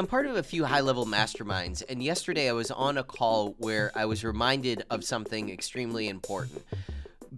[0.00, 3.56] I'm part of a few high level masterminds, and yesterday I was on a call
[3.58, 6.64] where I was reminded of something extremely important.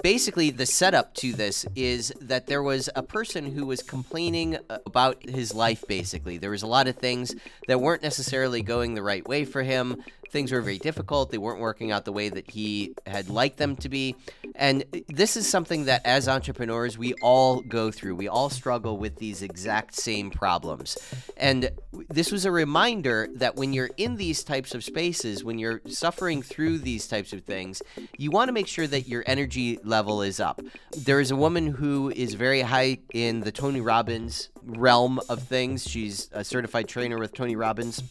[0.03, 5.27] Basically, the setup to this is that there was a person who was complaining about
[5.27, 6.37] his life, basically.
[6.37, 7.35] There was a lot of things
[7.67, 11.31] that weren't necessarily going the right way for him things were very difficult.
[11.31, 14.17] They weren't working out the way that he had liked them to be.
[14.55, 18.17] And this is something that as entrepreneurs, we all go through.
[18.17, 20.99] We all struggle with these exact same problems.
[21.37, 21.71] And
[22.09, 26.43] this was a reminder that when you're in these types of spaces, when you're suffering
[26.43, 27.83] through these types of things,
[28.17, 30.61] you want to make sure that your energy level is up.
[30.97, 35.89] There is a woman who is very high in the Tony Robbins realm of things.
[35.89, 38.03] She's a certified trainer with Tony Robbins.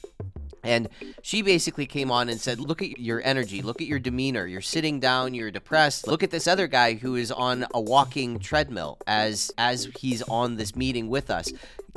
[0.64, 0.90] And
[1.22, 4.46] she basically came on and said, Look at your energy, look at your demeanor.
[4.46, 6.08] You're sitting down, you're depressed.
[6.08, 10.58] Look at this other guy who is on a walking treadmill as as he's on
[10.58, 11.52] this meeting with us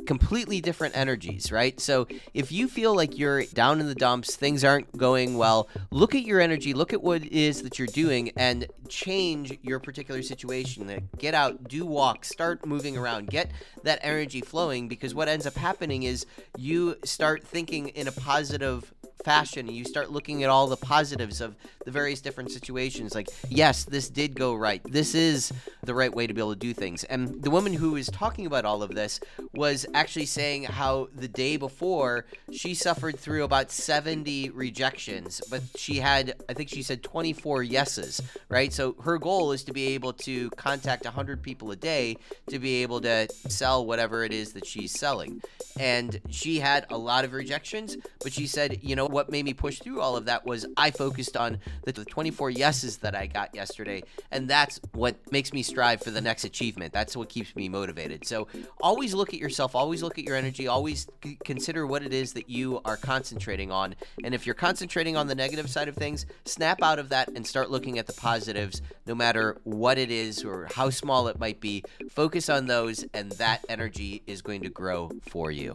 [0.07, 1.79] completely different energies, right?
[1.81, 6.15] So if you feel like you're down in the dumps, things aren't going well, look
[6.15, 10.23] at your energy, look at what it is that you're doing, and change your particular
[10.23, 11.09] situation.
[11.19, 13.51] Get out, do walk, start moving around, get
[13.85, 18.93] that energy flowing because what ends up happening is you start thinking in a positive
[19.25, 23.29] fashion and you start looking at all the positives of the various different situations like
[23.49, 24.83] yes this did go right.
[24.85, 27.05] This is the right way to be able to do things.
[27.05, 29.21] And the woman who is talking about all of this
[29.53, 35.97] was actually saying how the day before she suffered through about 70 rejections but she
[35.97, 38.73] had i think she said 24 yeses right?
[38.73, 42.17] So her goal is to be able to contact 100 people a day
[42.49, 45.43] to be able to sell whatever it is that she's selling.
[45.79, 49.55] And she had a lot of rejections but she said you know what made me
[49.55, 53.55] push through all of that was I focused on the 24 yeses that I got
[53.55, 54.03] yesterday.
[54.31, 56.93] And that's what makes me strive for the next achievement.
[56.93, 58.27] That's what keeps me motivated.
[58.27, 58.49] So
[58.81, 61.07] always look at yourself, always look at your energy, always
[61.45, 63.95] consider what it is that you are concentrating on.
[64.25, 67.47] And if you're concentrating on the negative side of things, snap out of that and
[67.47, 71.61] start looking at the positives, no matter what it is or how small it might
[71.61, 71.85] be.
[72.11, 75.75] Focus on those, and that energy is going to grow for you.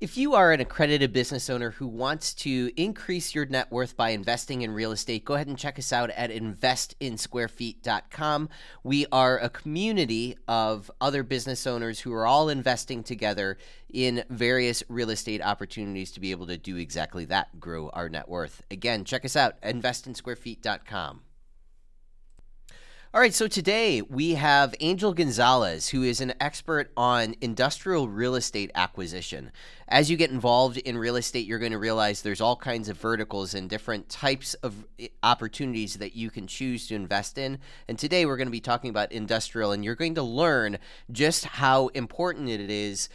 [0.00, 4.08] If you are an accredited business owner who wants to increase your net worth by
[4.10, 8.48] investing in real estate, go ahead and check us out at investinsquarefeet.com.
[8.82, 13.58] We are a community of other business owners who are all investing together
[13.92, 18.26] in various real estate opportunities to be able to do exactly that grow our net
[18.26, 18.62] worth.
[18.70, 21.20] Again, check us out investinsquarefeet.com.
[23.12, 28.36] All right, so today we have Angel Gonzalez, who is an expert on industrial real
[28.36, 29.50] estate acquisition.
[29.88, 32.96] As you get involved in real estate, you're going to realize there's all kinds of
[32.96, 37.58] verticals and different types of eh, opportunities that you can choose to invest in.
[37.88, 40.78] And today we're going to be talking about industrial, and you're going to learn
[41.10, 43.08] just how important it is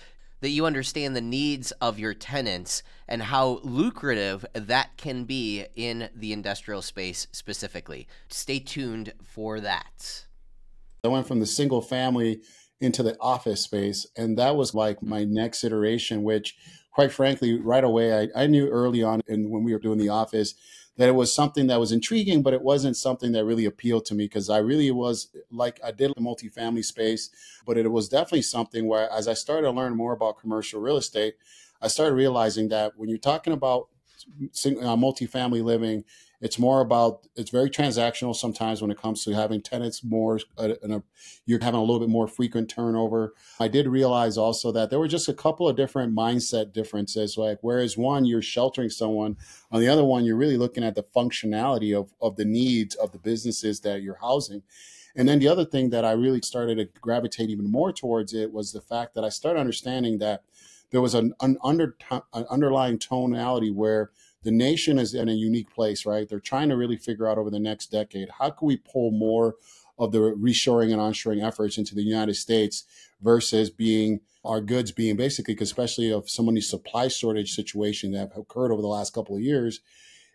[0.46, 6.08] that you understand the needs of your tenants and how lucrative that can be in
[6.16, 8.08] the industrial space specifically.
[8.30, 10.28] Stay tuned for that.
[11.04, 12.42] I went from the single family
[12.80, 16.56] into the office space, and that was like my next iteration, which,
[16.94, 20.10] quite frankly, right away, I, I knew early on and when we were doing the
[20.10, 20.54] office
[20.98, 24.16] that it was something that was intriguing, but it wasn't something that really appealed to
[24.16, 27.30] me because I really was like I did the multifamily space,
[27.66, 30.98] but it was definitely something where as I started to learn more about commercial real
[30.98, 31.36] estate,
[31.82, 33.90] I started realizing that when you're talking about
[34.28, 36.04] uh, multifamily living,
[36.42, 40.70] it's more about it's very transactional sometimes when it comes to having tenants more uh,
[41.46, 43.34] you're having a little bit more frequent turnover.
[43.60, 47.38] I did realize also that there were just a couple of different mindset differences.
[47.38, 49.38] Like whereas one you're sheltering someone,
[49.72, 53.12] on the other one you're really looking at the functionality of of the needs of
[53.12, 54.62] the businesses that you're housing.
[55.16, 58.52] And then the other thing that I really started to gravitate even more towards it
[58.52, 60.44] was the fact that I started understanding that
[60.92, 64.12] there was an, an, under, an underlying tonality where
[64.44, 66.30] the nation is in a unique place, right?
[66.30, 69.56] They're trying to really figure out over the next decade how can we pull more
[69.98, 72.84] of the reshoring and onshoring efforts into the United States
[73.22, 78.38] versus being our goods being basically, especially of so many supply shortage situation that have
[78.38, 79.82] occurred over the last couple of years.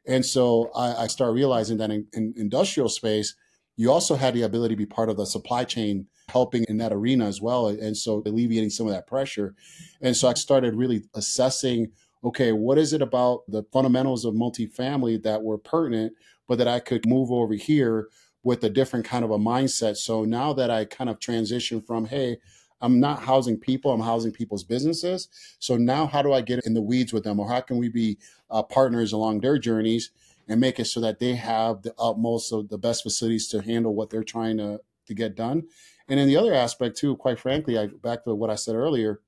[0.06, 3.36] And so I, I start realizing that in, in industrial space,
[3.76, 6.92] you also had the ability to be part of the supply chain helping in that
[6.92, 7.68] arena as well.
[7.68, 9.54] And so alleviating some of that pressure.
[10.00, 11.92] And so I started really assessing
[12.22, 16.12] okay, what is it about the fundamentals of multifamily that were pertinent,
[16.46, 18.08] but that I could move over here
[18.42, 19.96] with a different kind of a mindset.
[19.96, 22.38] So now that I kind of transition from, hey,
[22.80, 25.28] I'm not housing people, I'm housing people's businesses.
[25.58, 27.88] So now, how do I get in the weeds with them, or how can we
[27.88, 28.18] be
[28.50, 30.10] uh, partners along their journeys
[30.48, 33.94] and make it so that they have the utmost of the best facilities to handle
[33.94, 35.64] what they're trying to to get done?
[36.10, 39.20] And then the other aspect too, quite frankly, I back to what I said earlier.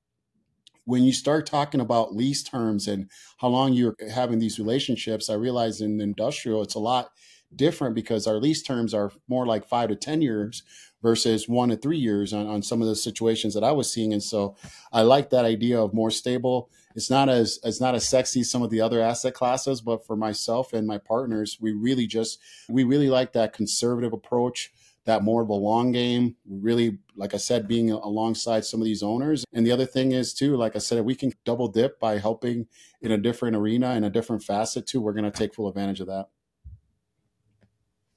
[0.85, 5.35] When you start talking about lease terms and how long you're having these relationships, I
[5.35, 7.11] realize in industrial it's a lot
[7.55, 10.63] different because our lease terms are more like five to 10 years
[11.01, 14.13] versus one to three years on, on some of the situations that I was seeing.
[14.13, 14.55] And so
[14.91, 16.69] I like that idea of more stable.
[16.95, 20.05] It's not as it's not as sexy as some of the other asset classes, but
[20.05, 22.39] for myself and my partners, we really just
[22.69, 24.71] we really like that conservative approach,
[25.05, 26.35] that more of a long game.
[26.47, 29.45] Really, like I said, being alongside some of these owners.
[29.53, 32.67] And the other thing is too, like I said, we can double dip by helping
[33.01, 35.01] in a different arena in a different facet too.
[35.01, 36.27] We're going to take full advantage of that.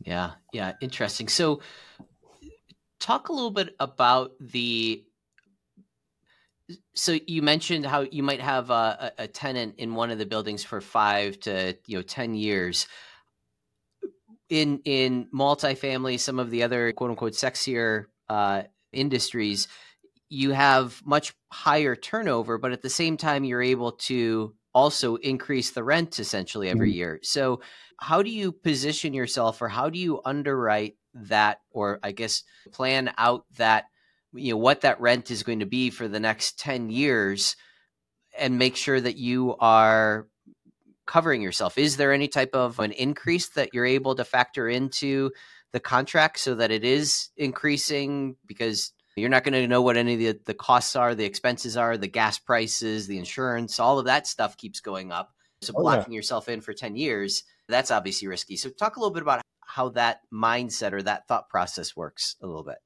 [0.01, 1.27] Yeah, yeah, interesting.
[1.29, 1.61] So,
[3.01, 5.05] talk a little bit about the.
[6.95, 10.65] So you mentioned how you might have a, a tenant in one of the buildings
[10.65, 12.87] for five to you know ten years.
[14.49, 18.63] In in multifamily, some of the other quote unquote sexier uh,
[18.93, 19.69] industries,
[20.29, 25.71] you have much higher turnover, but at the same time, you're able to also increase
[25.71, 26.99] the rent essentially every mm-hmm.
[26.99, 27.21] year.
[27.23, 27.61] So
[27.99, 33.11] how do you position yourself or how do you underwrite that or I guess plan
[33.17, 33.87] out that
[34.35, 37.57] you know what that rent is going to be for the next 10 years
[38.39, 40.27] and make sure that you are
[41.07, 45.31] covering yourself is there any type of an increase that you're able to factor into
[45.73, 50.15] the contract so that it is increasing because you're not going to know what any
[50.15, 54.05] of the, the costs are, the expenses are, the gas prices, the insurance, all of
[54.05, 55.33] that stuff keeps going up.
[55.63, 56.17] So oh, blocking yeah.
[56.17, 58.57] yourself in for 10 years, that's obviously risky.
[58.57, 62.47] So talk a little bit about how that mindset or that thought process works a
[62.47, 62.77] little bit.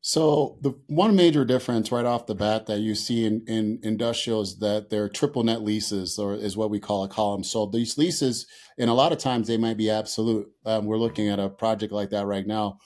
[0.00, 4.40] So the one major difference right off the bat that you see in, in industrial
[4.40, 7.44] is that they're triple net leases, or is what we call a column.
[7.44, 8.46] So these leases,
[8.78, 10.48] and a lot of times they might be absolute.
[10.64, 12.78] Um, we're looking at a project like that right now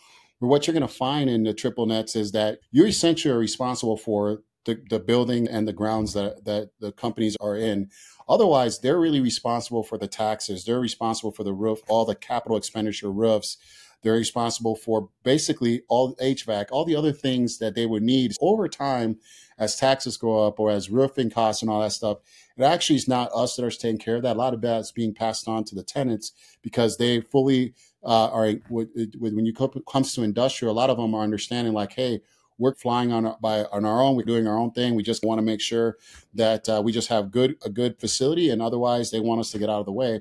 [0.42, 3.96] but what you're going to find in the triple nets is that you're essentially responsible
[3.96, 7.90] for the, the building and the grounds that, that the companies are in.
[8.28, 10.64] Otherwise, they're really responsible for the taxes.
[10.64, 13.56] They're responsible for the roof, all the capital expenditure roofs.
[14.02, 18.68] They're responsible for basically all HVAC, all the other things that they would need over
[18.68, 19.18] time
[19.58, 22.18] as taxes go up or as roofing costs and all that stuff.
[22.56, 24.36] It actually is not us that are taking care of that.
[24.36, 26.32] A lot of that is being passed on to the tenants
[26.62, 31.14] because they fully uh, are when you come comes to industrial, a lot of them
[31.14, 32.20] are understanding like, hey,
[32.58, 34.16] we're flying on by on our own.
[34.16, 34.94] We're doing our own thing.
[34.94, 35.96] We just want to make sure
[36.34, 39.58] that uh, we just have good a good facility, and otherwise they want us to
[39.58, 40.20] get out of the way.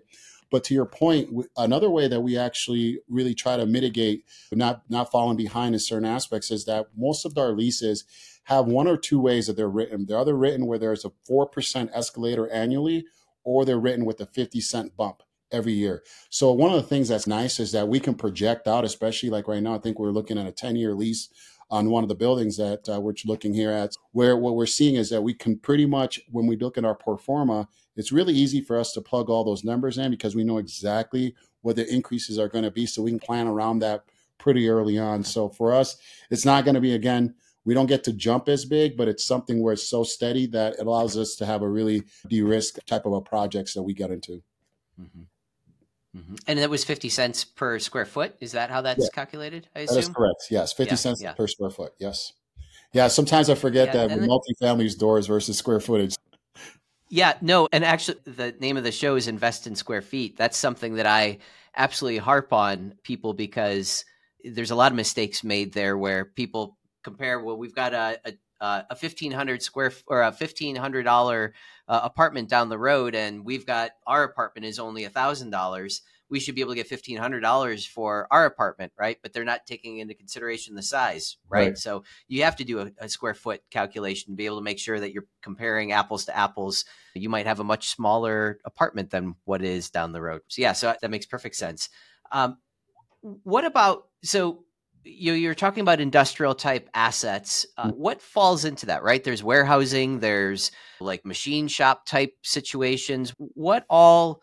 [0.52, 5.12] But to your point, another way that we actually really try to mitigate not not
[5.12, 8.04] falling behind in certain aspects is that most of our leases
[8.44, 10.06] have one or two ways that they're written.
[10.06, 13.06] They're either written where there's a four percent escalator annually,
[13.44, 16.04] or they're written with a fifty cent bump every year.
[16.30, 19.48] So one of the things that's nice is that we can project out, especially like
[19.48, 21.30] right now, I think we're looking at a 10 year lease
[21.72, 24.96] on one of the buildings that uh, we're looking here at, where what we're seeing
[24.96, 28.34] is that we can pretty much, when we look at our pro forma, it's really
[28.34, 31.92] easy for us to plug all those numbers in because we know exactly what the
[31.92, 32.86] increases are going to be.
[32.86, 34.04] So we can plan around that
[34.38, 35.24] pretty early on.
[35.24, 35.98] So for us,
[36.30, 37.34] it's not going to be, again,
[37.64, 40.74] we don't get to jump as big, but it's something where it's so steady that
[40.74, 43.94] it allows us to have a really de risk type of a project that we
[43.94, 44.42] get into.
[45.00, 45.22] Mm-hmm.
[46.32, 46.44] Mm-hmm.
[46.48, 48.36] And that was 50 cents per square foot.
[48.40, 49.10] Is that how that's yeah.
[49.14, 49.68] calculated?
[49.76, 49.96] I assume?
[49.96, 50.48] That is correct.
[50.50, 50.74] Yes.
[50.74, 51.34] 50 yeah, cents yeah.
[51.34, 51.94] per square foot.
[52.00, 52.34] Yes.
[52.94, 53.08] Yeah.
[53.08, 56.16] Sometimes I forget that with multifamilies doors versus square footage.
[57.10, 57.38] Yeah.
[57.42, 57.68] No.
[57.72, 60.38] And actually, the name of the show is Invest in Square Feet.
[60.38, 61.40] That's something that I
[61.76, 64.06] absolutely harp on people because
[64.44, 68.34] there's a lot of mistakes made there where people compare, well, we've got a, a
[68.62, 71.54] uh, a fifteen hundred square or a fifteen hundred dollar
[71.88, 76.04] uh, apartment down the road, and we've got our apartment is only a thousand dollars.
[76.32, 79.18] We should be able to get fifteen hundred dollars for our apartment, right?
[79.22, 81.68] But they're not taking into consideration the size, right?
[81.68, 81.78] right.
[81.78, 84.80] So you have to do a, a square foot calculation to be able to make
[84.80, 86.86] sure that you're comparing apples to apples.
[87.14, 90.42] You might have a much smaller apartment than what is down the road.
[90.48, 91.90] So yeah, so that makes perfect sense.
[92.32, 92.58] Um,
[93.22, 94.64] what about so
[95.04, 97.66] you you're talking about industrial type assets.
[97.78, 97.96] Uh, mm.
[97.96, 99.04] what falls into that?
[99.04, 99.24] Right?
[99.24, 100.20] There's warehousing.
[100.20, 103.34] There's like machine shop type situations.
[103.38, 104.42] What all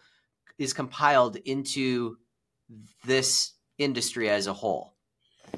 [0.59, 2.17] is compiled into
[3.05, 4.95] this industry as a whole?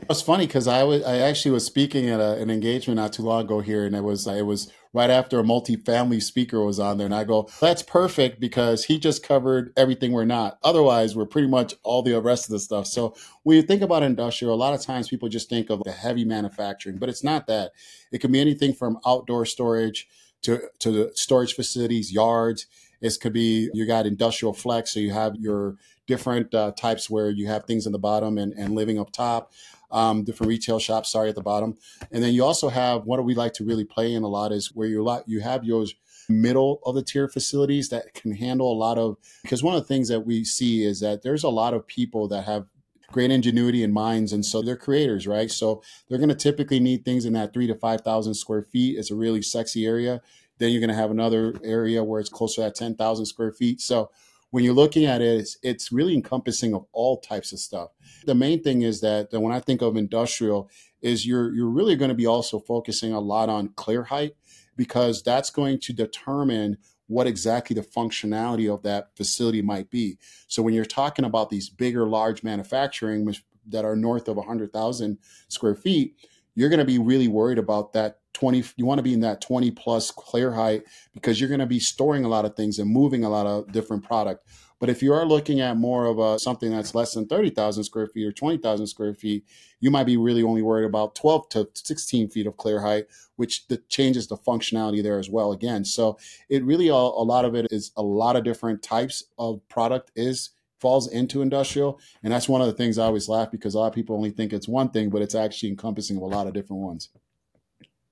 [0.09, 3.23] It's funny because I was I actually was speaking at a, an engagement not too
[3.23, 6.99] long ago here, and it was it was right after a multi-family speaker was on
[6.99, 10.59] there, and I go, "That's perfect because he just covered everything we're not.
[10.63, 14.03] Otherwise, we're pretty much all the rest of the stuff." So when you think about
[14.03, 17.47] industrial, a lot of times people just think of the heavy manufacturing, but it's not
[17.47, 17.73] that.
[18.13, 20.09] It can be anything from outdoor storage
[20.43, 22.67] to to storage facilities, yards.
[23.01, 25.77] It could be you got industrial flex, so you have your
[26.07, 29.53] different uh, types where you have things in the bottom and, and living up top
[29.91, 31.77] um, different retail shops, sorry, at the bottom.
[32.11, 34.75] And then you also have what we like to really play in a lot is
[34.75, 35.95] where you lot you have yours
[36.29, 39.89] middle of the tier facilities that can handle a lot of because one of the
[39.89, 42.67] things that we see is that there's a lot of people that have
[43.11, 45.51] great ingenuity and minds and so they're creators right?
[45.51, 48.97] So they're going to typically need things in that three to five thousand square feet.
[48.97, 50.23] It's a really sexy area
[50.61, 53.81] then you're going to have another area where it's closer to that 10,000 square feet
[53.81, 54.11] so
[54.53, 57.91] when you're looking at it, it's, it's really encompassing of all types of stuff.
[58.27, 60.69] The main thing is that, that when I think of industrial,
[61.03, 64.33] is you're you're really going to be also focusing a lot on clear height
[64.77, 70.17] because that's going to determine what exactly the functionality of that facility might be.
[70.47, 73.35] So when you're talking about these bigger, large manufacturing
[73.69, 76.15] that are north of 100,000 square feet,
[76.61, 79.41] you're going to be really worried about that 20 you want to be in that
[79.41, 80.83] 20 plus clear height
[81.15, 83.73] because you're going to be storing a lot of things and moving a lot of
[83.73, 84.47] different product.
[84.79, 88.07] But if you are looking at more of a something that's less than 30,000 square
[88.07, 89.45] feet or 20,000 square feet
[89.81, 93.67] you might be really only worried about 12 to 16 feet of clear height which
[93.69, 95.83] the, changes the functionality there as well again.
[95.83, 96.19] So
[96.51, 100.13] it really a, a lot of it is a lot of different types of product
[100.15, 102.01] is falls into industrial.
[102.23, 104.31] And that's one of the things I always laugh because a lot of people only
[104.31, 107.11] think it's one thing, but it's actually encompassing of a lot of different ones.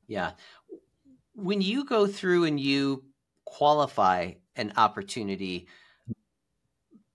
[0.06, 0.32] Yeah.
[1.34, 3.04] When you go through and you
[3.44, 5.68] qualify an opportunity,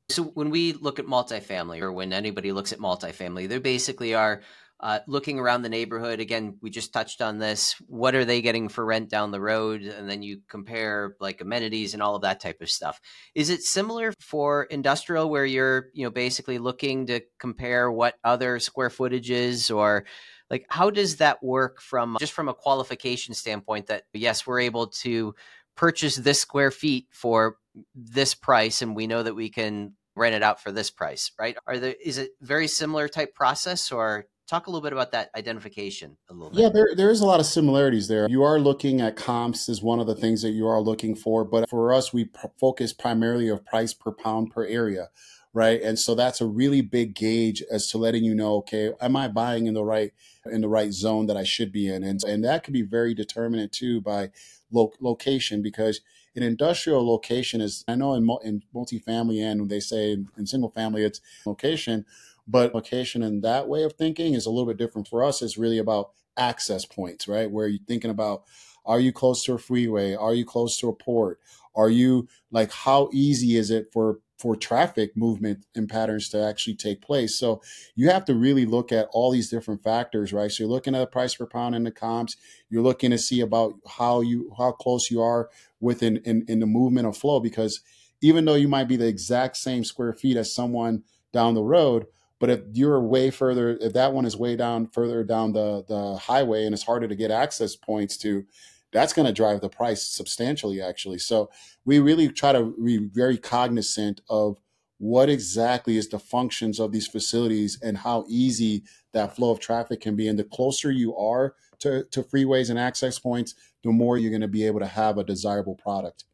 [0.10, 4.42] so when we look at multifamily or when anybody looks at multifamily, there basically are
[4.84, 6.20] uh, looking around the neighborhood.
[6.20, 7.76] Again, we just touched on this.
[7.88, 9.82] What are they getting for rent down the road?
[9.82, 13.00] And then you compare like amenities and all of that type of stuff.
[13.34, 18.60] Is it similar for industrial where you're, you know, basically looking to compare what other
[18.60, 20.04] square footage is or
[20.50, 24.88] like how does that work from just from a qualification standpoint that yes we're able
[24.88, 25.34] to
[25.78, 27.56] purchase this square feet for
[27.96, 31.58] this price and we know that we can rent it out for this price right
[31.66, 35.30] are there is it very similar type process or talk a little bit about that
[35.36, 36.60] identification a little bit.
[36.60, 38.28] yeah there, there is a lot of similarities there.
[38.30, 41.44] You are looking at comps as one of the things that you are looking for
[41.46, 45.10] but for us we pr- focus primarily of price per pound per area
[45.56, 45.84] right?
[45.84, 49.28] And so that's a really big gauge as to letting you know okay am i
[49.28, 50.12] buying in the right
[50.52, 52.04] in the right zone that i should be in?
[52.04, 54.32] And, and that can be very determinant too by
[54.72, 56.02] lo- location because
[56.36, 60.72] an industrial location is i know in, in multifamily and they say in, in single
[60.72, 62.06] family it's location
[62.48, 65.58] but location and that way of thinking is a little bit different for us it's
[65.58, 68.44] really about access points right where you're thinking about
[68.86, 71.40] are you close to a freeway are you close to a port
[71.76, 76.76] are you like how easy is it for for traffic movement and patterns to actually
[76.76, 77.40] take place.
[77.40, 77.62] So
[77.96, 80.52] you have to really look at all these different factors, right?
[80.52, 82.36] So you're looking at the price per pound in the comps.
[82.70, 86.66] You're looking to see about how you how close you are within in, in the
[86.66, 87.80] movement of flow, because
[88.20, 92.08] even though you might be the exact same square feet as someone down the road,
[92.44, 96.18] but if you're way further, if that one is way down further down the the
[96.18, 98.46] highway and it's harder to get access points to,
[98.92, 101.20] that's going to drive the price substantially actually.
[101.20, 101.50] So
[101.86, 104.58] we really try to be very cognizant of
[104.98, 108.84] what exactly is the functions of these facilities and how easy
[109.14, 110.28] that flow of traffic can be.
[110.28, 114.42] And the closer you are to, to freeways and access points the more you're going
[114.42, 116.26] to be able to have a desirable product.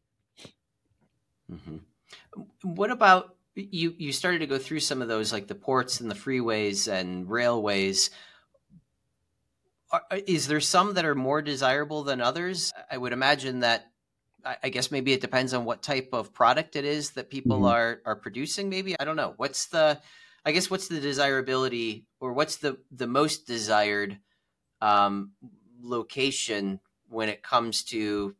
[1.48, 1.76] Mm-hmm.
[2.62, 6.10] what about you you started to go through some of those like the ports and
[6.10, 8.10] the freeways and railways
[10.26, 12.72] is there some that are more desirable than others?
[12.90, 13.86] I would imagine that.
[14.62, 17.66] I guess maybe it depends on what type of product it is that people mm-hmm.
[17.66, 18.70] are are producing.
[18.70, 19.34] Maybe I don't know.
[19.36, 20.00] What's the,
[20.46, 24.18] I guess what's the desirability or what's the the most desired
[24.80, 25.32] um,
[25.82, 26.80] location
[27.10, 28.34] when it comes to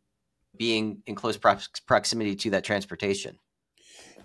[0.57, 3.38] being in close proximity to that transportation?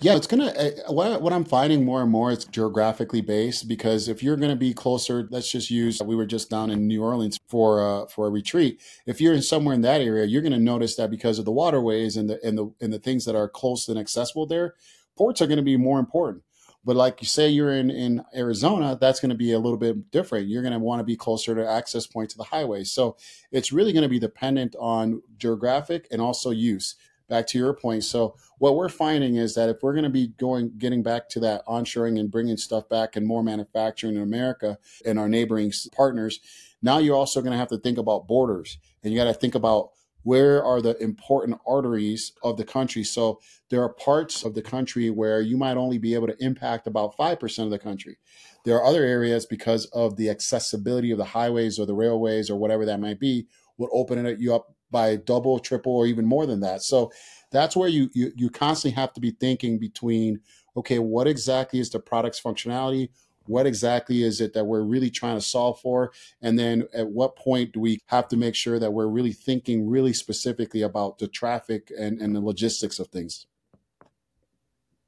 [0.01, 0.47] Yeah, it's gonna.
[0.47, 4.55] Uh, what, what I'm finding more and more is geographically based because if you're gonna
[4.55, 6.01] be closer, let's just use.
[6.01, 8.81] We were just down in New Orleans for uh, for a retreat.
[9.05, 12.17] If you're in somewhere in that area, you're gonna notice that because of the waterways
[12.17, 14.75] and the and the and the things that are close and accessible there,
[15.17, 16.43] ports are gonna be more important.
[16.83, 20.47] But like you say, you're in in Arizona, that's to be a little bit different.
[20.47, 22.83] You're to want to be closer to access point to the highway.
[22.83, 23.17] So
[23.51, 26.95] it's really to be dependent on geographic and also use
[27.27, 28.03] back to your point.
[28.03, 31.39] So what we're finding is that if we're going to be going getting back to
[31.41, 36.39] that onshoring and bringing stuff back and more manufacturing in America and our neighboring partners,
[36.81, 39.55] now you're also going to have to think about borders and you got to think
[39.55, 39.89] about
[40.23, 43.03] where are the important arteries of the country.
[43.03, 43.39] So
[43.69, 47.15] there are parts of the country where you might only be able to impact about
[47.15, 48.17] 5% of the country.
[48.65, 52.57] There are other areas because of the accessibility of the highways or the railways or
[52.57, 53.45] whatever that might be
[53.77, 56.81] would open it you up by double, triple, or even more than that.
[56.81, 57.11] So
[57.51, 60.39] that's where you you, you constantly have to be thinking between
[60.77, 63.09] okay, what exactly is the product's functionality?
[63.47, 66.11] What exactly is it that we're really trying to solve for?
[66.41, 69.87] And then at what point do we have to make sure that we're really thinking
[69.87, 73.45] really specifically about the traffic and, and the logistics of things?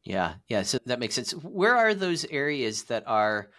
[0.04, 0.62] Yeah, yeah.
[0.62, 1.32] So that makes sense.
[1.32, 3.50] Where are those areas that are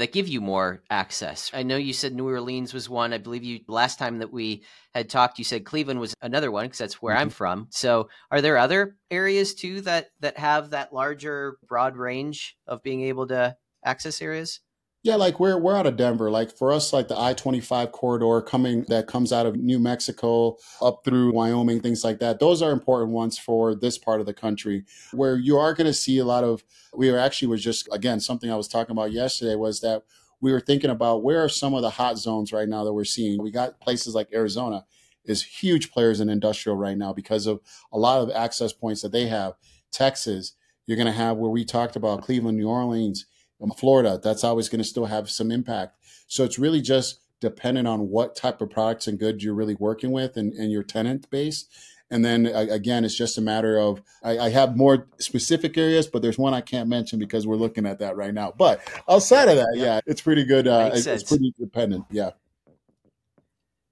[0.00, 1.50] that give you more access?
[1.54, 3.12] I know you said New Orleans was one.
[3.12, 4.64] I believe you last time that we
[4.94, 7.22] had talked, you said Cleveland was another one because that's where mm-hmm.
[7.22, 7.68] I'm from.
[7.70, 13.02] So, are there other areas too that that have that larger, broad range of being
[13.02, 14.60] able to access areas?
[15.02, 16.30] Yeah, like we're we're out of Denver.
[16.30, 19.78] Like for us, like the I twenty five corridor coming that comes out of New
[19.78, 22.38] Mexico up through Wyoming, things like that.
[22.38, 25.94] Those are important ones for this part of the country, where you are going to
[25.94, 26.64] see a lot of.
[26.94, 30.02] We were actually was just again something I was talking about yesterday was that
[30.42, 33.04] we were thinking about where are some of the hot zones right now that we're
[33.04, 33.42] seeing.
[33.42, 34.84] We got places like Arizona
[35.24, 39.12] is huge players in industrial right now because of a lot of access points that
[39.12, 39.54] they have.
[39.92, 40.54] Texas,
[40.86, 43.26] you're going to have where we talked about Cleveland, New Orleans
[43.68, 45.96] Florida, that's always going to still have some impact.
[46.26, 50.12] So it's really just dependent on what type of products and goods you're really working
[50.12, 51.66] with and, and your tenant base.
[52.10, 56.22] And then again, it's just a matter of I, I, have more specific areas, but
[56.22, 58.52] there's one I can't mention because we're looking at that right now.
[58.56, 60.66] But outside of that, yeah, it's pretty good.
[60.66, 62.06] Uh, it's, it's pretty dependent.
[62.10, 62.30] Yeah.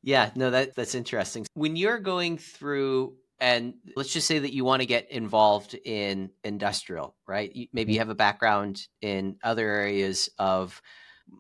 [0.03, 1.47] Yeah, no, that that's interesting.
[1.55, 6.31] When you're going through and let's just say that you want to get involved in
[6.45, 7.53] industrial right?
[7.73, 8.09] Maybe you mm-hmm.
[8.09, 10.81] have a background in other areas of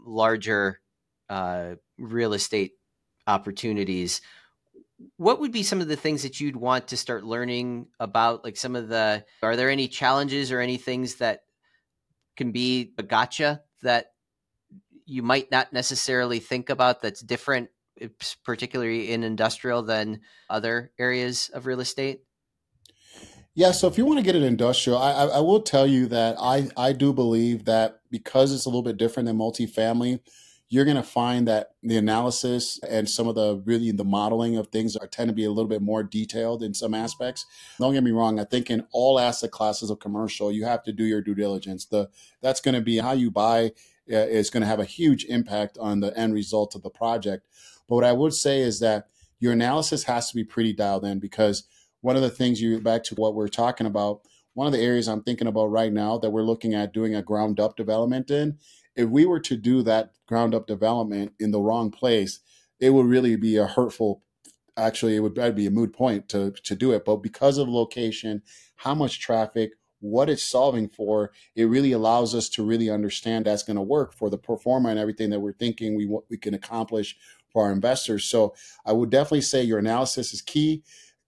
[0.04, 0.80] larger
[1.30, 2.74] uh, real estate
[3.26, 4.20] opportunities.
[5.16, 8.44] What would be some of the things that you'd want to start learning about?
[8.44, 11.40] Like some of the are there any challenges or any things that
[12.36, 14.12] can be a gotcha that
[15.06, 17.70] you might not necessarily think about that's different
[18.44, 22.22] particularly in industrial than other areas of real estate?
[23.54, 26.36] Yeah, so if you want to get an industrial, I, I, will tell you that
[26.38, 30.20] I, I do believe that because it's a little bit different than multifamily,
[30.68, 34.68] you're going to find that the analysis and some of the really the modeling of
[34.68, 37.46] things are tend to be a little bit more detailed in some aspects.
[37.78, 38.38] Don't get me wrong.
[38.38, 41.86] I think in all asset classes of commercial, you have to do your due diligence.
[41.86, 42.10] The
[42.42, 43.72] that's going to be how you buy
[44.10, 47.46] uh, is going to have a huge impact on the end result of the project.
[47.88, 49.08] But what I would say is that
[49.40, 51.64] your analysis has to be pretty dialed in because
[52.00, 54.20] one of the things you back to what we're talking about,
[54.54, 57.22] one of the areas I'm thinking about right now that we're looking at doing a
[57.22, 58.58] ground up development in,
[58.96, 62.40] if we were to do that ground up development in the wrong place,
[62.80, 64.22] it would really be a hurtful
[64.76, 67.04] actually it would be a moot point to to do it.
[67.04, 68.42] But because of location
[68.76, 73.64] how much traffic what it's solving for it really allows us to really understand that's
[73.64, 76.54] going to work for the pro forma and everything that we're thinking we we can
[76.54, 77.16] accomplish
[77.58, 78.24] for our investors.
[78.24, 78.54] So
[78.86, 80.84] I would definitely say your analysis is key.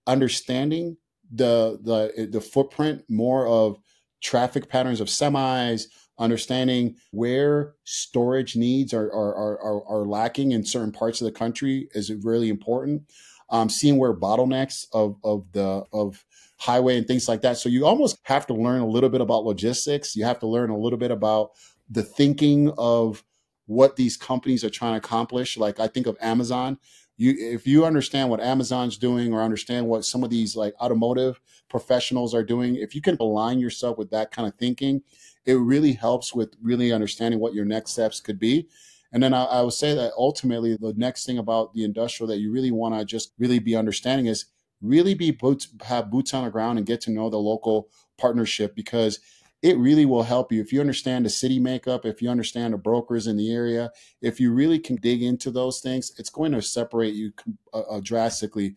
[0.07, 0.95] Understanding
[1.29, 3.77] the the the footprint more of
[4.21, 10.93] traffic patterns of semis, understanding where storage needs are are, are, are lacking in certain
[10.93, 13.03] parts of the country is really important.
[13.49, 16.23] Um, seeing where bottlenecks of of the of
[16.59, 17.57] highway and things like that.
[17.57, 20.15] So you almost have to learn a little bit about logistics.
[20.15, 21.51] You have to learn a little bit about
[21.89, 23.21] the thinking of
[23.65, 25.57] what these companies are trying to accomplish.
[25.57, 26.77] Like I think of Amazon.
[27.17, 31.39] You, if you understand what Amazon's doing or understand what some of these like automotive
[31.69, 35.03] professionals are doing, if you can align yourself with that kind of thinking,
[35.45, 38.67] it really helps with really understanding what your next steps could be.
[39.11, 42.39] And then I, I would say that ultimately, the next thing about the industrial that
[42.39, 44.45] you really want to just really be understanding is
[44.81, 48.75] really be boots, have boots on the ground and get to know the local partnership
[48.75, 49.19] because
[49.61, 52.77] it really will help you if you understand the city makeup, if you understand the
[52.77, 56.61] brokers in the area, if you really can dig into those things, it's going to
[56.61, 57.31] separate you
[57.73, 58.75] uh, uh, drastically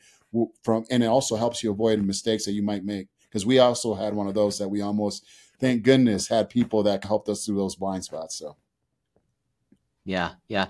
[0.62, 3.08] from, and it also helps you avoid mistakes that you might make.
[3.22, 5.26] Because we also had one of those that we almost,
[5.58, 8.36] thank goodness, had people that helped us through those blind spots.
[8.36, 8.56] So,
[10.04, 10.66] yeah, yeah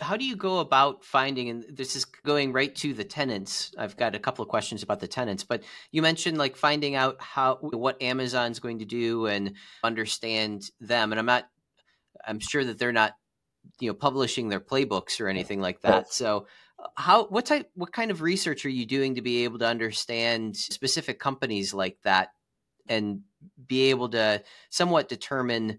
[0.00, 3.96] how do you go about finding and this is going right to the tenants i've
[3.96, 7.56] got a couple of questions about the tenants but you mentioned like finding out how
[7.56, 11.48] what amazon's going to do and understand them and i'm not
[12.26, 13.14] i'm sure that they're not
[13.80, 16.46] you know publishing their playbooks or anything like that so
[16.78, 19.66] uh, how what type what kind of research are you doing to be able to
[19.66, 22.30] understand specific companies like that
[22.88, 23.20] and
[23.66, 25.78] be able to somewhat determine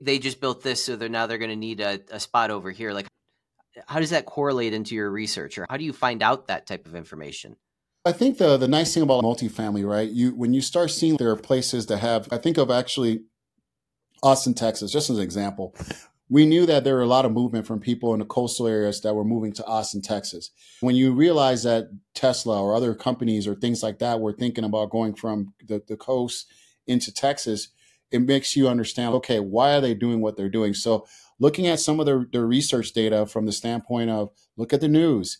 [0.00, 2.70] they just built this so they're now they're going to need a, a spot over
[2.70, 3.06] here like
[3.86, 6.86] how does that correlate into your research or how do you find out that type
[6.86, 7.56] of information
[8.04, 10.08] I think the the nice thing about multifamily, right?
[10.08, 13.24] You when you start seeing there are places that have I think of actually
[14.22, 15.74] Austin, Texas, just as an example.
[16.30, 19.00] We knew that there were a lot of movement from people in the coastal areas
[19.00, 20.50] that were moving to Austin, Texas.
[20.80, 24.90] When you realize that Tesla or other companies or things like that were thinking about
[24.90, 26.52] going from the, the coast
[26.86, 27.68] into Texas,
[28.10, 30.74] it makes you understand, okay, why are they doing what they're doing?
[30.74, 31.06] So
[31.38, 34.88] looking at some of the, the research data from the standpoint of look at the
[34.88, 35.38] news,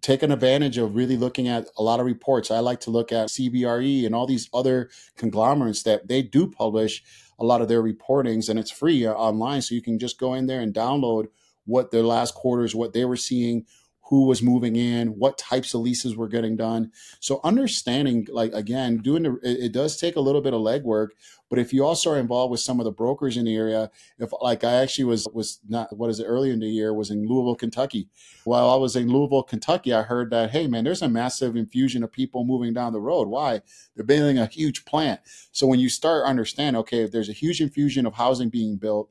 [0.00, 2.50] taking advantage of really looking at a lot of reports.
[2.50, 7.02] I like to look at CBRE and all these other conglomerates that they do publish
[7.38, 9.62] a lot of their reportings and it's free online.
[9.62, 11.26] So you can just go in there and download
[11.64, 13.66] what their last quarters, what they were seeing,
[14.12, 16.92] who was moving in, what types of leases were getting done.
[17.18, 21.12] So understanding, like again, doing the, it, does take a little bit of legwork.
[21.48, 24.28] But if you also are involved with some of the brokers in the area, if
[24.42, 27.26] like I actually was was not what is it earlier in the year was in
[27.26, 28.10] Louisville, Kentucky.
[28.44, 32.04] While I was in Louisville, Kentucky, I heard that hey man, there's a massive infusion
[32.04, 33.28] of people moving down the road.
[33.28, 33.62] Why?
[33.96, 35.20] They're building a huge plant.
[35.52, 39.08] So when you start understand, okay, if there's a huge infusion of housing being built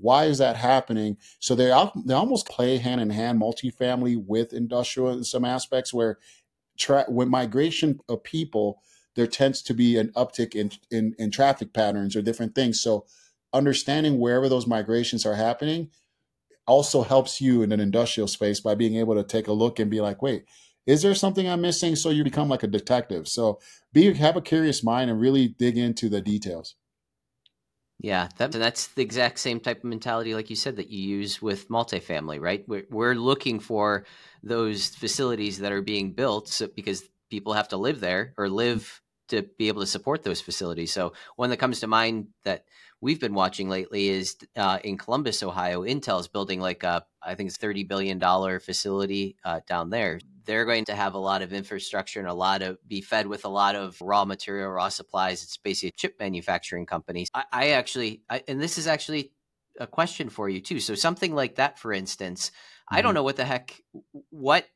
[0.00, 1.16] why is that happening?
[1.40, 1.66] So they
[2.04, 5.92] they almost play hand in hand, multifamily with industrial in some aspects.
[5.92, 6.18] Where
[6.78, 8.82] tra- when migration of people,
[9.16, 12.80] there tends to be an uptick in, in in traffic patterns or different things.
[12.80, 13.06] So
[13.52, 15.90] understanding wherever those migrations are happening
[16.66, 19.90] also helps you in an industrial space by being able to take a look and
[19.90, 20.44] be like, wait,
[20.86, 21.96] is there something I'm missing?
[21.96, 23.26] So you become like a detective.
[23.26, 23.58] So
[23.92, 26.76] be have a curious mind and really dig into the details.
[28.00, 31.42] Yeah, that, that's the exact same type of mentality, like you said, that you use
[31.42, 32.64] with multifamily, right?
[32.68, 34.04] We're, we're looking for
[34.42, 39.00] those facilities that are being built so, because people have to live there or live
[39.28, 40.92] to be able to support those facilities.
[40.92, 42.64] So one that comes to mind that
[43.00, 45.82] we've been watching lately is uh, in Columbus, Ohio.
[45.82, 50.20] Intel's building like a, I think it's thirty billion dollar facility uh, down there.
[50.44, 53.44] They're going to have a lot of infrastructure and a lot of be fed with
[53.44, 55.42] a lot of raw material, raw supplies.
[55.42, 57.26] It's basically a chip manufacturing company.
[57.34, 59.32] I, I actually, I, and this is actually
[59.78, 60.80] a question for you too.
[60.80, 62.96] So something like that, for instance, mm-hmm.
[62.96, 63.16] I don't mm-hmm.
[63.16, 63.80] know what the heck,
[64.30, 64.66] what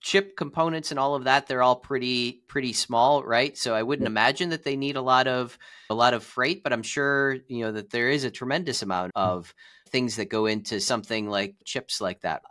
[0.00, 3.56] chip components and all of that they're all pretty pretty small right?
[3.58, 5.58] So i wouldn't imagine that they need a lot of
[5.90, 9.12] a lot of freight but i'm sure you know that there is a tremendous amount
[9.14, 9.20] mm.
[9.20, 9.54] of
[9.88, 12.42] things that go into something like chips like that.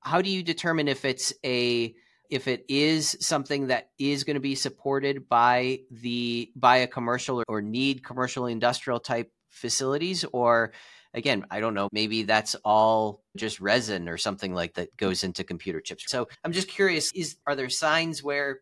[0.00, 1.94] How do you determine if it's a
[2.28, 7.42] if it is something that is going to be supported by the by a commercial
[7.48, 10.72] or need commercial industrial type facilities or
[11.16, 15.42] again, I don't know, maybe that's all just resin or something like that goes into
[15.42, 16.04] computer chips.
[16.08, 18.60] So I'm just curious, is are there signs where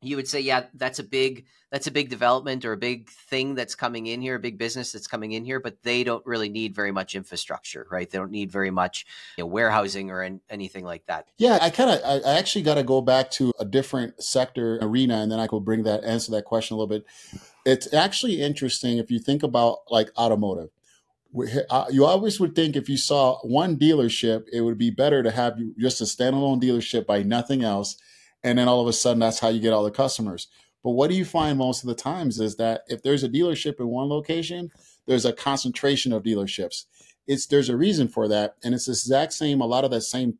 [0.00, 3.54] you would say, yeah, that's a big that's a big development or a big thing
[3.54, 6.48] that's coming in here, a big business that's coming in here, but they don't really
[6.48, 8.10] need very much infrastructure, right?
[8.10, 11.28] They don't need very much you know, warehousing or anything like that.
[11.38, 15.18] Yeah, I kind of, I actually got to go back to a different sector arena,
[15.18, 17.06] and then I could bring that answer that question a little bit.
[17.64, 20.70] It's actually interesting if you think about like automotive.
[21.32, 25.58] You always would think if you saw one dealership, it would be better to have
[25.78, 27.96] just a standalone dealership by nothing else.
[28.42, 30.48] And then all of a sudden, that's how you get all the customers.
[30.82, 33.80] But what do you find most of the times is that if there's a dealership
[33.80, 34.70] in one location,
[35.06, 36.86] there's a concentration of dealerships.
[37.26, 39.60] It's there's a reason for that, and it's the exact same.
[39.60, 40.38] A lot of that same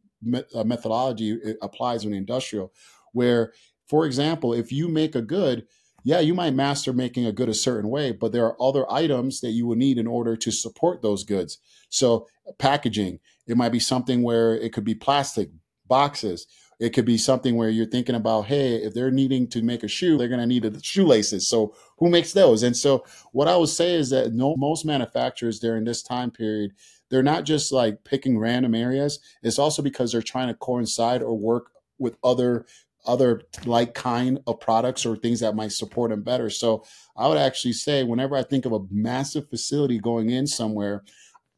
[0.55, 2.73] uh, methodology applies in industrial,
[3.13, 3.53] where,
[3.87, 5.67] for example, if you make a good,
[6.05, 9.41] yeah, you might master making a good a certain way, but there are other items
[9.41, 11.59] that you will need in order to support those goods.
[11.89, 15.51] So, packaging, it might be something where it could be plastic
[15.87, 16.47] boxes.
[16.79, 19.89] It could be something where you're thinking about, hey, if they're needing to make a
[19.89, 21.49] shoe, they're going to need the shoelaces.
[21.49, 22.63] So, who makes those?
[22.63, 26.73] And so, what I would say is that no, most manufacturers during this time period,
[27.11, 29.19] they're not just like picking random areas.
[29.43, 32.67] It's also because they're trying to coincide or work with other
[33.07, 36.51] other like kind of products or things that might support them better.
[36.51, 36.85] So
[37.17, 41.05] I would actually say whenever I think of a massive facility going in somewhere,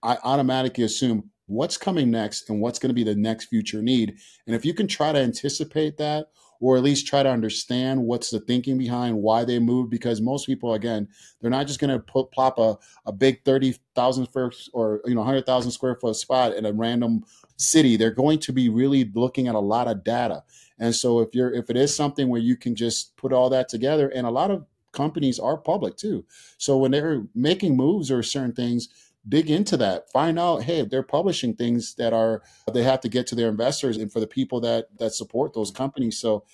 [0.03, 4.17] I automatically assume what's coming next and what's going to be the next future need.
[4.47, 6.29] And if you can try to anticipate that
[6.63, 10.47] or at least try to understand what's the thinking behind why they move because most
[10.47, 11.07] people again
[11.41, 15.21] they're not just going to put plop a, a big 30,000 square or you know
[15.21, 17.23] 100,000 square foot spot in a random
[17.57, 20.43] city they're going to be really looking at a lot of data
[20.83, 23.69] and so if you're if it is something where you can just put all that
[23.69, 26.25] together, and a lot of companies are public too.
[26.59, 28.89] So when they're making moves or certain things,
[29.29, 30.11] dig into that.
[30.11, 33.97] Find out hey they're publishing things that are they have to get to their investors
[33.97, 36.19] and for the people that that support those companies.
[36.19, 36.45] So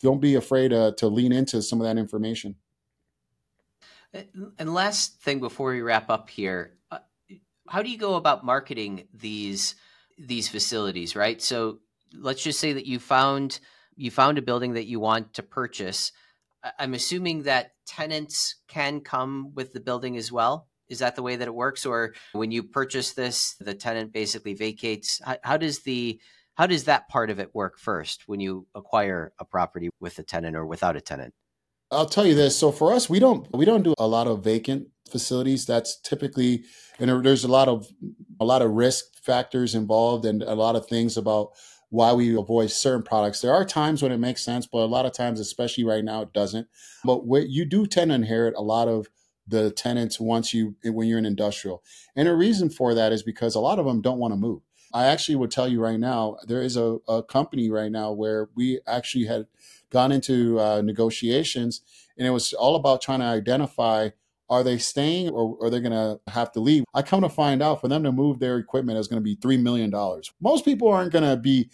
[0.00, 2.56] don't be afraid uh, to lean into some of that information.
[4.58, 6.98] And last thing before we wrap up here uh,
[7.68, 9.76] how do you go about marketing these
[10.18, 11.40] these facilities right?
[11.40, 11.78] So
[12.12, 13.60] let's just say that you found
[13.94, 16.12] you found a building that you want to purchase.
[16.78, 21.36] I'm assuming that tenants can come with the building as well is that the way
[21.36, 25.20] that it works, or when you purchase this, the tenant basically vacates?
[25.24, 26.20] How, how does the
[26.56, 30.22] how does that part of it work first when you acquire a property with a
[30.22, 31.34] tenant or without a tenant?
[31.90, 32.58] I'll tell you this.
[32.58, 35.66] So for us, we don't we don't do a lot of vacant facilities.
[35.66, 36.64] That's typically
[36.98, 37.86] and there's a lot of
[38.40, 41.50] a lot of risk factors involved and a lot of things about
[41.90, 43.40] why we avoid certain products.
[43.40, 46.22] There are times when it makes sense, but a lot of times, especially right now,
[46.22, 46.66] it doesn't.
[47.04, 49.08] But what you do tend to inherit a lot of
[49.46, 51.82] the tenants once you when you're in industrial.
[52.14, 54.62] And a reason for that is because a lot of them don't want to move.
[54.92, 58.48] I actually would tell you right now, there is a, a company right now where
[58.54, 59.46] we actually had
[59.90, 61.82] gone into uh, negotiations,
[62.16, 64.10] and it was all about trying to identify
[64.48, 66.84] are they staying or are they going to have to leave?
[66.94, 69.36] I come to find out for them to move their equipment is going to be
[69.36, 69.92] $3 million.
[70.40, 71.68] Most people aren't going to be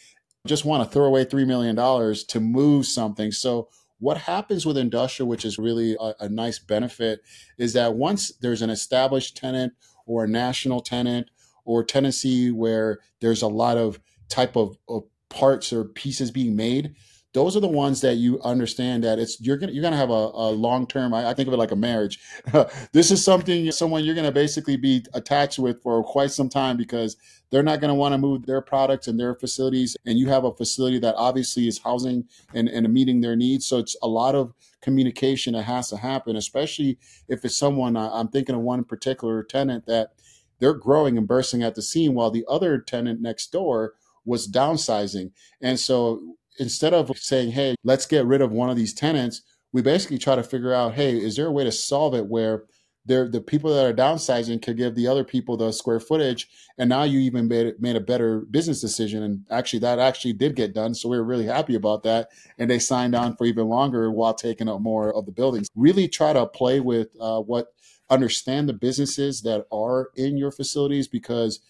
[0.46, 3.30] just want to throw away $3 million to move something.
[3.30, 3.68] So
[4.02, 7.20] what happens with industrial, which is really a, a nice benefit,
[7.56, 9.74] is that once there's an established tenant
[10.06, 11.30] or a national tenant
[11.64, 16.96] or tenancy where there's a lot of type of, of parts or pieces being made,
[17.34, 20.12] those are the ones that you understand that it's you're gonna you're gonna have a,
[20.12, 21.14] a long term.
[21.14, 22.20] I, I, think of it like a marriage.
[22.92, 27.16] this is something someone you're gonna basically be attached with for quite some time because
[27.50, 30.52] they're not gonna want to move their products and their facilities, and you have a
[30.54, 33.66] facility that obviously is housing and, and meeting their needs.
[33.66, 37.96] So it's a lot of communication that has to happen, especially if it's someone.
[37.96, 40.12] I'm thinking of one particular tenant that
[40.58, 43.94] they're growing and bursting at the seam, while the other tenant next door
[44.26, 48.94] was downsizing, and so instead of saying, hey, let's get rid of one of these
[48.94, 52.26] tenants, we basically try to figure out, hey, is there a way to solve it
[52.26, 52.64] where
[53.04, 57.02] the people that are downsizing could give the other people the square footage, and now
[57.02, 59.22] you even made made a better business decision.
[59.22, 62.28] And actually, that actually did get done, so we were really happy about that.
[62.58, 65.68] And they signed on for even longer while taking up more of the buildings.
[65.74, 67.74] Really try to play with uh, what
[68.08, 71.60] understand the businesses that are in your facilities because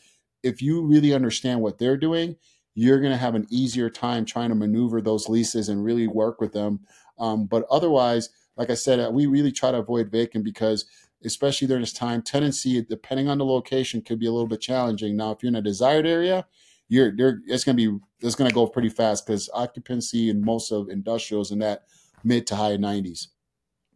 [0.42, 2.36] if you really understand what they're doing,
[2.74, 6.40] you're going to have an easier time trying to maneuver those leases and really work
[6.40, 6.80] with them.
[7.18, 10.86] Um, but otherwise, like I said, uh, we really try to avoid vacant because,
[11.24, 15.16] especially during this time, tenancy, depending on the location, could be a little bit challenging.
[15.16, 16.46] Now, if you're in a desired area,
[16.88, 17.40] you're there.
[17.46, 20.88] It's going to be it's going to go pretty fast because occupancy in most of
[20.90, 21.84] industrials in that
[22.22, 23.28] mid to high 90s.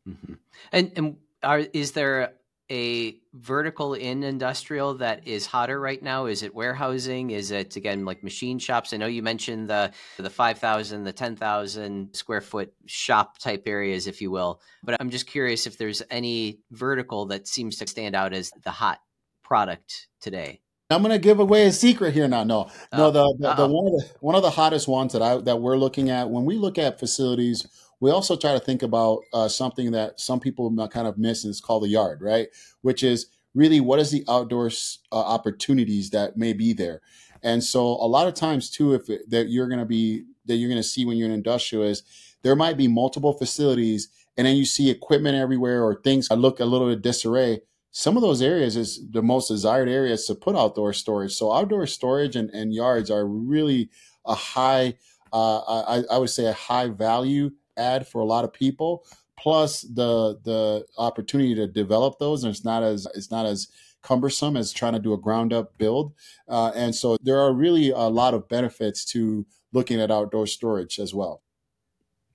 [0.08, 0.34] Mm-hmm.
[0.72, 2.34] And and are is there
[2.70, 6.26] a vertical in industrial that is hotter right now?
[6.26, 7.30] Is it warehousing?
[7.30, 8.92] Is it again like machine shops?
[8.92, 13.64] I know you mentioned the the five thousand, the ten thousand square foot shop type
[13.66, 14.60] areas, if you will.
[14.82, 18.70] But I'm just curious if there's any vertical that seems to stand out as the
[18.70, 19.00] hot
[19.42, 20.60] product today.
[20.90, 22.44] I'm gonna give away a secret here now.
[22.44, 25.38] No, no, the the, the one of the one of the hottest ones that I
[25.38, 27.66] that we're looking at when we look at facilities
[28.00, 31.50] we also try to think about uh, something that some people kind of miss, and
[31.50, 32.48] it's called the yard, right?
[32.82, 34.70] Which is really what is the outdoor
[35.12, 37.00] uh, opportunities that may be there.
[37.42, 40.56] And so a lot of times too, if it, that you're going to be that
[40.56, 42.02] you're going to see when you're in industrial is
[42.42, 46.60] there might be multiple facilities, and then you see equipment everywhere or things that look
[46.60, 47.60] a little bit disarray.
[47.90, 51.32] Some of those areas is the most desired areas to put outdoor storage.
[51.32, 53.88] So outdoor storage and, and yards are really
[54.26, 54.98] a high,
[55.32, 59.04] uh, I, I would say a high value add for a lot of people
[59.38, 63.68] plus the the opportunity to develop those and it's not as it's not as
[64.02, 66.12] cumbersome as trying to do a ground up build.
[66.48, 70.98] Uh, and so there are really a lot of benefits to looking at outdoor storage
[71.00, 71.42] as well.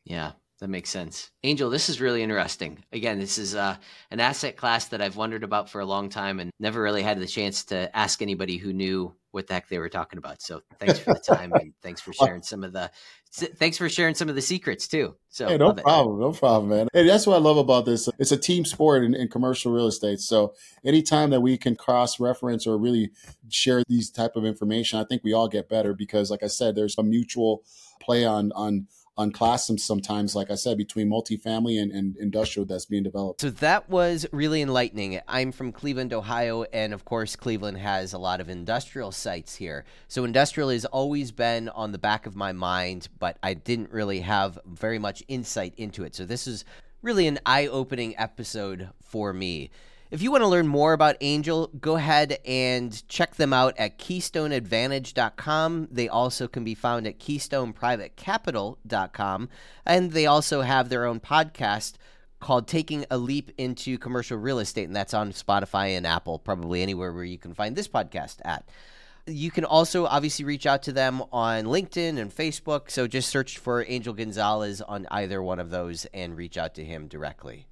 [0.04, 1.32] Yeah that makes sense.
[1.44, 2.84] Angel this is really interesting.
[2.92, 3.78] Again this is uh,
[4.12, 7.20] an asset class that i've wondered about for a long time and never really had
[7.20, 10.42] the chance to ask anybody who knew what the heck they were talking about.
[10.42, 12.92] So thanks for the time and thanks for sharing some of the
[13.32, 15.16] thanks for sharing some of the secrets too.
[15.30, 16.88] So hey, no problem, no problem, man.
[16.94, 18.10] Hey, that's what I love about this.
[18.20, 20.20] It's a team sport in, in commercial real estate.
[20.20, 20.54] So
[20.86, 23.12] anytime that we can cross reference or really
[23.50, 26.76] share these type of information, I think we all get better because, like I said,
[26.76, 27.64] there's a mutual
[28.02, 28.88] play on on
[29.18, 33.42] unclass them sometimes, like I said, between multifamily and, and industrial that's being developed.
[33.42, 35.20] So that was really enlightening.
[35.28, 39.86] I'm from Cleveland, Ohio, and of course, Cleveland has a lot of industrial sites here.
[40.08, 44.22] So industrial has always been on the back of my mind, but I didn't really
[44.22, 46.16] have very much insight into it.
[46.16, 46.66] So this is
[47.02, 49.72] really an eye opening episode for me.
[50.12, 53.98] If you want to learn more about Angel, go ahead and check them out at
[53.98, 55.88] keystoneadvantage.com.
[55.90, 59.50] They also can be found at keystoneprivatecapital.com.
[59.86, 61.94] And they also have their own podcast
[62.42, 66.82] called Taking a Leap into Commercial Real Estate, and that's on Spotify and Apple, probably
[66.82, 68.68] anywhere where you can find this podcast at.
[69.28, 72.92] You can also obviously reach out to them on LinkedIn and Facebook.
[72.92, 76.84] So just search for Angel Gonzalez on either one of those and reach out to
[76.84, 77.68] him directly.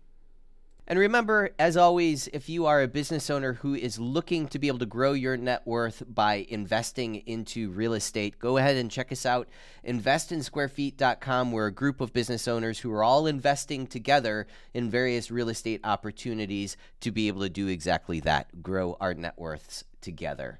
[0.89, 4.67] And remember, as always, if you are a business owner who is looking to be
[4.69, 9.11] able to grow your net worth by investing into real estate, go ahead and check
[9.11, 9.47] us out.
[9.85, 11.51] Investinsquarefeet.com.
[11.51, 15.81] We're a group of business owners who are all investing together in various real estate
[15.83, 20.59] opportunities to be able to do exactly that grow our net worths together.